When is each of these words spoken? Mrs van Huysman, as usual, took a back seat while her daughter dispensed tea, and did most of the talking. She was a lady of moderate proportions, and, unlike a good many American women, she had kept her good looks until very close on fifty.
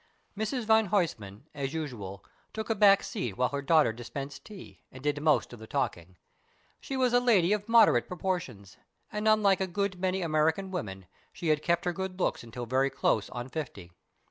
Mrs 0.35 0.63
van 0.63 0.87
Huysman, 0.87 1.43
as 1.53 1.75
usual, 1.75 2.25
took 2.53 2.71
a 2.71 2.75
back 2.75 3.03
seat 3.03 3.37
while 3.37 3.49
her 3.49 3.61
daughter 3.61 3.93
dispensed 3.93 4.43
tea, 4.43 4.81
and 4.91 5.03
did 5.03 5.21
most 5.21 5.53
of 5.53 5.59
the 5.59 5.67
talking. 5.67 6.17
She 6.79 6.97
was 6.97 7.13
a 7.13 7.19
lady 7.19 7.53
of 7.53 7.69
moderate 7.69 8.07
proportions, 8.07 8.77
and, 9.11 9.27
unlike 9.27 9.61
a 9.61 9.67
good 9.67 9.99
many 9.99 10.23
American 10.23 10.71
women, 10.71 11.05
she 11.31 11.49
had 11.49 11.61
kept 11.61 11.85
her 11.85 11.93
good 11.93 12.19
looks 12.19 12.43
until 12.43 12.65
very 12.65 12.89
close 12.89 13.29
on 13.29 13.47
fifty. 13.49 13.91